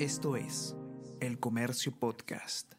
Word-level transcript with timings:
Esto 0.00 0.34
es 0.34 0.74
El 1.20 1.38
Comercio 1.38 1.92
Podcast. 1.96 2.72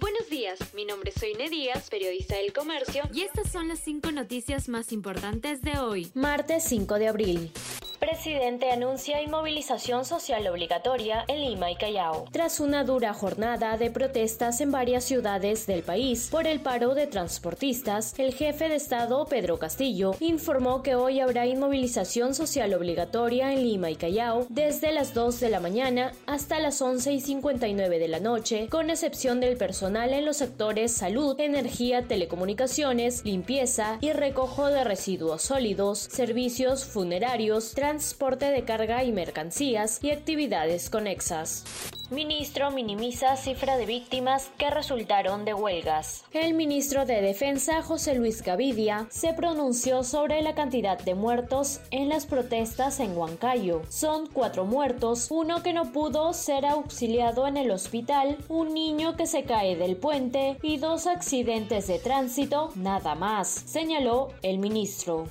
Buenos 0.00 0.30
días, 0.30 0.58
mi 0.72 0.86
nombre 0.86 1.10
es 1.14 1.20
Soine 1.20 1.50
Díaz, 1.50 1.90
periodista 1.90 2.36
del 2.36 2.54
Comercio, 2.54 3.02
y 3.12 3.20
estas 3.20 3.52
son 3.52 3.68
las 3.68 3.80
cinco 3.80 4.10
noticias 4.10 4.70
más 4.70 4.92
importantes 4.92 5.60
de 5.60 5.78
hoy, 5.78 6.10
martes 6.14 6.64
5 6.64 6.94
de 6.94 7.08
abril. 7.08 7.52
Presidente 7.98 8.70
anuncia 8.70 9.20
inmovilización 9.20 10.04
social 10.04 10.46
obligatoria 10.46 11.24
en 11.26 11.40
Lima 11.40 11.72
y 11.72 11.74
Callao. 11.74 12.26
Tras 12.30 12.60
una 12.60 12.84
dura 12.84 13.12
jornada 13.12 13.76
de 13.76 13.90
protestas 13.90 14.60
en 14.60 14.70
varias 14.70 15.02
ciudades 15.02 15.66
del 15.66 15.82
país 15.82 16.28
por 16.30 16.46
el 16.46 16.60
paro 16.60 16.94
de 16.94 17.08
transportistas, 17.08 18.14
el 18.16 18.32
jefe 18.34 18.68
de 18.68 18.76
Estado, 18.76 19.26
Pedro 19.26 19.58
Castillo, 19.58 20.14
informó 20.20 20.84
que 20.84 20.94
hoy 20.94 21.18
habrá 21.18 21.46
inmovilización 21.46 22.34
social 22.34 22.72
obligatoria 22.72 23.52
en 23.52 23.64
Lima 23.64 23.90
y 23.90 23.96
Callao 23.96 24.46
desde 24.48 24.92
las 24.92 25.12
2 25.12 25.40
de 25.40 25.50
la 25.50 25.58
mañana 25.58 26.12
hasta 26.26 26.60
las 26.60 26.80
11 26.80 27.12
y 27.12 27.20
59 27.20 27.98
de 27.98 28.08
la 28.08 28.20
noche, 28.20 28.68
con 28.68 28.90
excepción 28.90 29.40
del 29.40 29.56
personal 29.56 30.12
en 30.12 30.24
los 30.24 30.36
sectores 30.36 30.92
salud, 30.92 31.34
energía, 31.40 32.06
telecomunicaciones, 32.06 33.24
limpieza 33.24 33.98
y 34.00 34.12
recojo 34.12 34.68
de 34.68 34.84
residuos 34.84 35.42
sólidos, 35.42 35.98
servicios 35.98 36.84
funerarios, 36.84 37.72
transporte 37.72 37.87
de 37.88 38.64
carga 38.66 39.02
y 39.02 39.12
mercancías 39.12 40.04
y 40.04 40.10
actividades 40.10 40.90
conexas. 40.90 41.64
Ministro 42.10 42.70
minimiza 42.70 43.34
cifra 43.36 43.78
de 43.78 43.86
víctimas 43.86 44.50
que 44.58 44.68
resultaron 44.68 45.46
de 45.46 45.54
huelgas. 45.54 46.24
El 46.32 46.52
ministro 46.52 47.06
de 47.06 47.22
Defensa, 47.22 47.80
José 47.82 48.14
Luis 48.14 48.42
Gavidia, 48.42 49.06
se 49.08 49.32
pronunció 49.32 50.04
sobre 50.04 50.42
la 50.42 50.54
cantidad 50.54 50.98
de 50.98 51.14
muertos 51.14 51.80
en 51.90 52.10
las 52.10 52.26
protestas 52.26 53.00
en 53.00 53.16
Huancayo. 53.16 53.80
Son 53.88 54.26
cuatro 54.26 54.66
muertos, 54.66 55.28
uno 55.30 55.62
que 55.62 55.72
no 55.72 55.90
pudo 55.90 56.34
ser 56.34 56.66
auxiliado 56.66 57.46
en 57.46 57.56
el 57.56 57.70
hospital, 57.70 58.36
un 58.50 58.74
niño 58.74 59.16
que 59.16 59.26
se 59.26 59.44
cae 59.44 59.76
del 59.76 59.96
puente 59.96 60.58
y 60.60 60.76
dos 60.76 61.06
accidentes 61.06 61.86
de 61.86 61.98
tránsito, 61.98 62.70
nada 62.74 63.14
más, 63.14 63.48
señaló 63.48 64.28
el 64.42 64.58
ministro. 64.58 65.26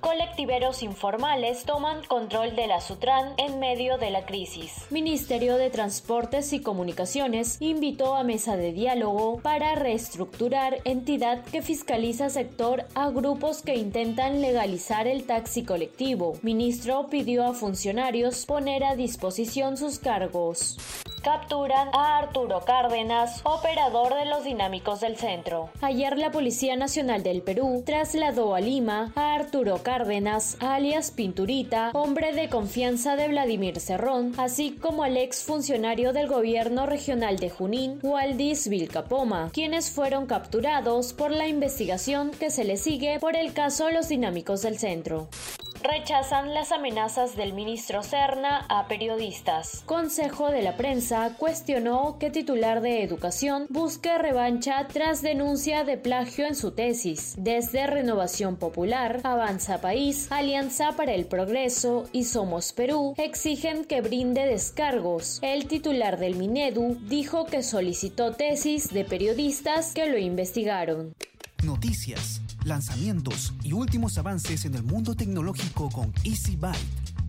Colectiveros 0.00 0.82
informales 0.82 1.64
toman 1.64 2.04
control 2.04 2.54
de 2.54 2.66
la 2.68 2.80
Sutran 2.80 3.34
en 3.36 3.58
medio 3.58 3.98
de 3.98 4.10
la 4.10 4.26
crisis. 4.26 4.86
Ministerio 4.90 5.56
de 5.56 5.70
Transportes 5.70 6.52
y 6.52 6.60
Comunicaciones 6.60 7.56
invitó 7.60 8.14
a 8.14 8.22
mesa 8.22 8.56
de 8.56 8.72
diálogo 8.72 9.40
para 9.40 9.74
reestructurar 9.74 10.78
entidad 10.84 11.44
que 11.44 11.62
fiscaliza 11.62 12.30
sector 12.30 12.84
a 12.94 13.10
grupos 13.10 13.62
que 13.62 13.74
intentan 13.74 14.40
legalizar 14.40 15.08
el 15.08 15.24
taxi 15.24 15.64
colectivo. 15.64 16.38
Ministro 16.42 17.08
pidió 17.08 17.44
a 17.44 17.54
funcionarios 17.54 18.46
poner 18.46 18.84
a 18.84 18.94
disposición 18.94 19.76
sus 19.76 19.98
cargos 19.98 20.76
capturan 21.20 21.88
a 21.92 22.18
Arturo 22.18 22.60
Cárdenas, 22.64 23.40
operador 23.44 24.14
de 24.14 24.24
los 24.24 24.44
dinámicos 24.44 25.00
del 25.00 25.16
centro. 25.16 25.70
Ayer 25.80 26.18
la 26.18 26.30
Policía 26.30 26.76
Nacional 26.76 27.22
del 27.22 27.42
Perú 27.42 27.82
trasladó 27.84 28.54
a 28.54 28.60
Lima 28.60 29.12
a 29.14 29.34
Arturo 29.34 29.82
Cárdenas, 29.82 30.56
alias 30.60 31.10
Pinturita, 31.10 31.90
hombre 31.94 32.32
de 32.32 32.48
confianza 32.48 33.16
de 33.16 33.28
Vladimir 33.28 33.80
Cerrón, 33.80 34.32
así 34.36 34.72
como 34.72 35.04
al 35.04 35.16
ex 35.16 35.42
funcionario 35.42 36.12
del 36.12 36.28
gobierno 36.28 36.86
regional 36.86 37.38
de 37.38 37.50
Junín, 37.50 37.98
Waldis 38.02 38.68
Vilcapoma, 38.68 39.50
quienes 39.52 39.90
fueron 39.90 40.26
capturados 40.26 41.12
por 41.12 41.30
la 41.30 41.48
investigación 41.48 42.30
que 42.30 42.50
se 42.50 42.64
le 42.64 42.76
sigue 42.76 43.18
por 43.18 43.36
el 43.36 43.52
caso 43.52 43.90
Los 43.90 44.08
Dinámicos 44.08 44.62
del 44.62 44.78
Centro 44.78 45.28
rechazan 45.88 46.52
las 46.52 46.70
amenazas 46.70 47.34
del 47.34 47.54
ministro 47.54 48.02
Serna 48.02 48.66
a 48.68 48.88
periodistas. 48.88 49.82
Consejo 49.86 50.50
de 50.50 50.60
la 50.60 50.76
Prensa 50.76 51.34
cuestionó 51.38 52.18
que 52.18 52.30
titular 52.30 52.82
de 52.82 53.02
Educación 53.02 53.66
busque 53.70 54.16
revancha 54.18 54.86
tras 54.88 55.22
denuncia 55.22 55.84
de 55.84 55.96
plagio 55.96 56.46
en 56.46 56.54
su 56.54 56.72
tesis. 56.72 57.34
Desde 57.38 57.86
Renovación 57.86 58.56
Popular, 58.56 59.20
Avanza 59.24 59.80
País, 59.80 60.30
Alianza 60.30 60.92
para 60.92 61.14
el 61.14 61.24
Progreso 61.24 62.08
y 62.12 62.24
Somos 62.24 62.72
Perú 62.72 63.14
exigen 63.16 63.84
que 63.84 64.02
brinde 64.02 64.46
descargos. 64.46 65.38
El 65.42 65.66
titular 65.66 66.18
del 66.18 66.36
Minedu 66.36 66.98
dijo 67.08 67.46
que 67.46 67.62
solicitó 67.62 68.32
tesis 68.32 68.92
de 68.92 69.04
periodistas 69.04 69.94
que 69.94 70.06
lo 70.06 70.18
investigaron. 70.18 71.14
Noticias 71.64 72.42
lanzamientos 72.64 73.54
y 73.62 73.72
últimos 73.72 74.18
avances 74.18 74.64
en 74.64 74.74
el 74.74 74.82
mundo 74.82 75.14
tecnológico 75.14 75.90
con 75.90 76.12
Easy 76.24 76.56
Byte, 76.56 76.78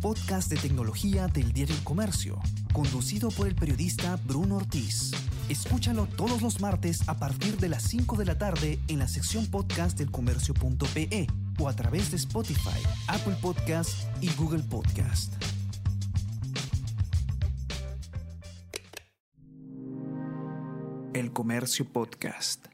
podcast 0.00 0.50
de 0.50 0.56
tecnología 0.56 1.28
del 1.28 1.52
diario 1.52 1.74
El 1.74 1.84
Comercio, 1.84 2.40
conducido 2.72 3.30
por 3.30 3.46
el 3.46 3.54
periodista 3.54 4.18
Bruno 4.24 4.56
Ortiz. 4.56 5.12
Escúchalo 5.48 6.06
todos 6.06 6.42
los 6.42 6.60
martes 6.60 7.08
a 7.08 7.18
partir 7.18 7.56
de 7.58 7.68
las 7.68 7.82
5 7.84 8.16
de 8.16 8.24
la 8.24 8.38
tarde 8.38 8.78
en 8.88 8.98
la 8.98 9.08
sección 9.08 9.46
podcast 9.46 9.98
del 9.98 10.10
comercio.pe 10.10 11.26
o 11.58 11.68
a 11.68 11.72
través 11.74 12.10
de 12.10 12.16
Spotify, 12.16 12.80
Apple 13.08 13.36
Podcast 13.40 13.90
y 14.20 14.30
Google 14.34 14.62
Podcast. 14.62 15.32
El 21.14 21.32
Comercio 21.32 21.90
Podcast. 21.90 22.66